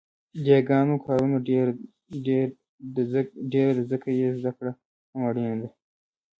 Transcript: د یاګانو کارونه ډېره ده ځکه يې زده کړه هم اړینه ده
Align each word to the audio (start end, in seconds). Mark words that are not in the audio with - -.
د 0.43 0.45
یاګانو 0.53 0.95
کارونه 1.05 1.37
ډېره 3.53 3.81
ده 3.83 3.83
ځکه 3.91 4.09
يې 4.19 4.27
زده 4.39 4.51
کړه 4.57 4.71
هم 5.11 5.21
اړینه 5.29 5.55
ده 5.61 5.69